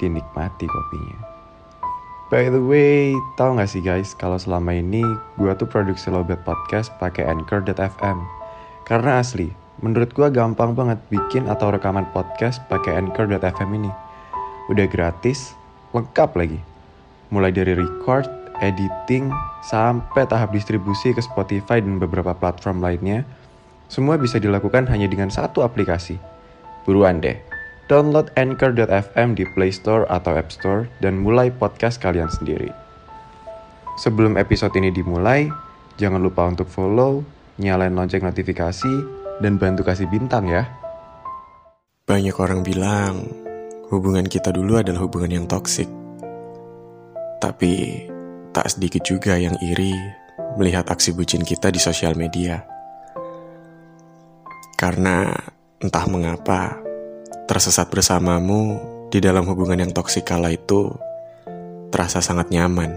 [0.00, 1.20] dinikmati kopinya.
[2.30, 5.02] By the way, tau gak sih guys, kalau selama ini
[5.34, 8.18] gue tuh produksi Lowbat Podcast pakai Anchor.fm.
[8.86, 9.50] Karena asli,
[9.82, 13.90] menurut gue gampang banget bikin atau rekaman podcast pakai Anchor.fm ini.
[14.70, 15.58] Udah gratis,
[15.90, 16.62] lengkap lagi.
[17.34, 18.30] Mulai dari record,
[18.62, 19.34] editing,
[19.66, 23.26] sampai tahap distribusi ke Spotify dan beberapa platform lainnya,
[23.90, 26.14] semua bisa dilakukan hanya dengan satu aplikasi.
[26.86, 27.42] Buruan deh,
[27.90, 32.70] download Anchor.fm di Play Store atau App Store dan mulai podcast kalian sendiri.
[33.98, 35.50] Sebelum episode ini dimulai,
[35.98, 37.26] jangan lupa untuk follow,
[37.58, 38.94] nyalain lonceng notifikasi,
[39.42, 40.70] dan bantu kasih bintang ya.
[42.06, 43.26] Banyak orang bilang
[43.90, 45.90] hubungan kita dulu adalah hubungan yang toksik.
[47.42, 48.06] Tapi
[48.54, 49.92] tak sedikit juga yang iri
[50.54, 52.62] melihat aksi bucin kita di sosial media.
[54.78, 55.28] Karena
[55.80, 56.89] entah mengapa
[57.50, 58.78] tersesat bersamamu
[59.10, 60.94] di dalam hubungan yang toksik kala itu
[61.90, 62.94] terasa sangat nyaman.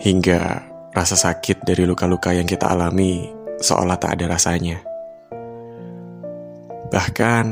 [0.00, 0.64] Hingga
[0.96, 3.28] rasa sakit dari luka-luka yang kita alami
[3.60, 4.80] seolah tak ada rasanya.
[6.88, 7.44] Bahkan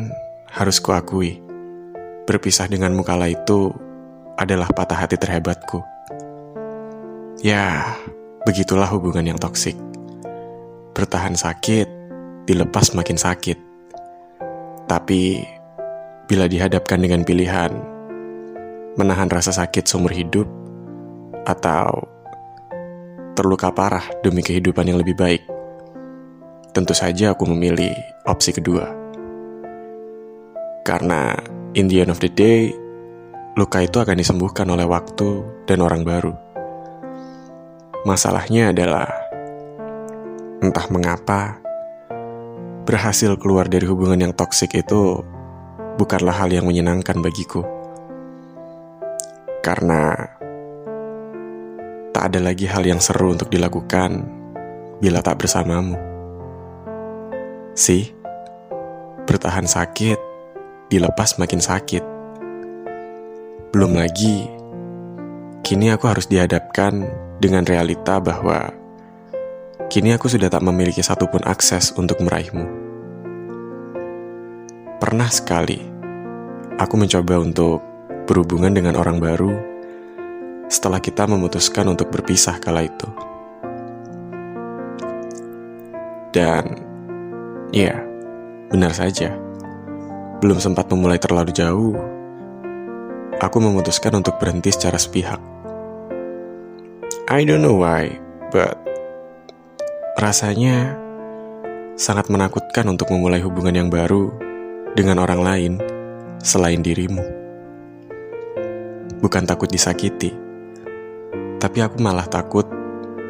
[0.56, 1.44] harus kuakui,
[2.24, 3.76] berpisah denganmu kala itu
[4.40, 5.84] adalah patah hati terhebatku.
[7.44, 7.92] Ya,
[8.48, 9.76] begitulah hubungan yang toksik.
[10.96, 11.92] Bertahan sakit,
[12.48, 13.71] dilepas makin sakit.
[14.90, 15.42] Tapi,
[16.26, 17.70] bila dihadapkan dengan pilihan
[18.98, 20.44] menahan rasa sakit seumur hidup
[21.48, 22.08] atau
[23.32, 25.42] terluka parah demi kehidupan yang lebih baik,
[26.76, 27.92] tentu saja aku memilih
[28.28, 28.90] opsi kedua.
[30.82, 31.32] Karena
[31.78, 32.74] in the end of the day,
[33.54, 36.34] luka itu akan disembuhkan oleh waktu dan orang baru.
[38.02, 39.06] Masalahnya adalah
[40.58, 41.61] entah mengapa
[42.82, 45.22] berhasil keluar dari hubungan yang toksik itu
[45.94, 47.62] bukanlah hal yang menyenangkan bagiku.
[49.62, 50.18] Karena
[52.10, 54.26] tak ada lagi hal yang seru untuk dilakukan
[54.98, 55.94] bila tak bersamamu.
[57.72, 58.10] Sih,
[59.24, 60.18] bertahan sakit,
[60.90, 62.04] dilepas makin sakit.
[63.72, 64.50] Belum lagi,
[65.64, 67.06] kini aku harus dihadapkan
[67.40, 68.81] dengan realita bahwa
[69.92, 72.64] kini aku sudah tak memiliki satupun akses untuk meraihmu.
[74.96, 75.84] Pernah sekali,
[76.80, 77.84] aku mencoba untuk
[78.24, 79.52] berhubungan dengan orang baru
[80.72, 83.04] setelah kita memutuskan untuk berpisah kala itu.
[86.32, 86.64] Dan,
[87.76, 87.92] ya,
[88.72, 89.36] benar saja,
[90.40, 91.92] belum sempat memulai terlalu jauh,
[93.44, 95.42] aku memutuskan untuk berhenti secara sepihak.
[97.28, 98.16] I don't know why,
[98.48, 98.80] but
[100.22, 100.94] rasanya
[101.98, 104.30] sangat menakutkan untuk memulai hubungan yang baru
[104.94, 105.72] dengan orang lain
[106.38, 107.26] selain dirimu.
[109.18, 110.30] Bukan takut disakiti,
[111.58, 112.62] tapi aku malah takut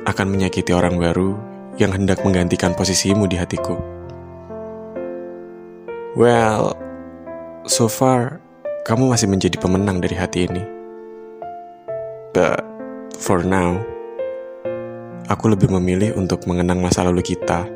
[0.05, 1.33] akan menyakiti orang baru
[1.81, 3.81] yang hendak menggantikan posisimu di hatiku.
[6.13, 6.77] Well,
[7.65, 8.37] so far
[8.85, 10.65] kamu masih menjadi pemenang dari hati ini.
[12.37, 12.61] But
[13.17, 13.81] for now,
[15.31, 17.69] aku lebih memilih untuk mengenang masa lalu kita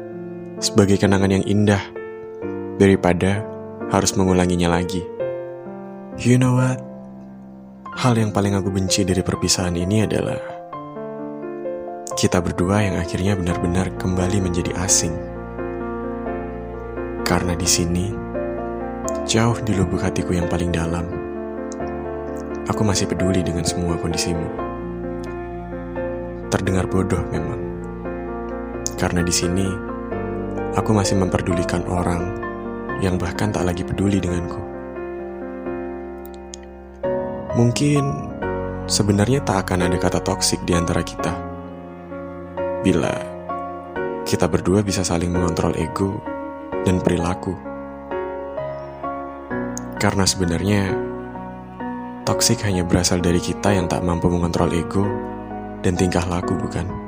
[0.59, 1.83] sebagai kenangan yang indah
[2.81, 3.45] daripada
[3.93, 5.05] harus mengulanginya lagi.
[6.17, 6.81] You know what?
[7.97, 10.41] Hal yang paling aku benci dari perpisahan ini adalah
[12.17, 15.13] kita berdua yang akhirnya benar-benar kembali menjadi asing.
[17.25, 18.09] Karena di sini,
[19.29, 21.05] jauh di lubuk hatiku yang paling dalam,
[22.65, 24.66] aku masih peduli dengan semua kondisimu.
[26.57, 27.61] Terdengar bodoh memang.
[28.97, 29.69] Karena di sini,
[30.73, 32.33] aku masih memperdulikan orang
[33.05, 34.57] yang bahkan tak lagi peduli denganku.
[37.61, 38.05] Mungkin
[38.89, 41.37] sebenarnya tak akan ada kata toksik di antara kita.
[42.81, 43.13] Bila
[44.25, 46.25] kita berdua bisa saling mengontrol ego
[46.89, 47.53] dan perilaku.
[50.01, 50.89] Karena sebenarnya
[52.25, 55.36] toksik hanya berasal dari kita yang tak mampu mengontrol ego
[55.87, 57.06] dan tingkah laku, bukan?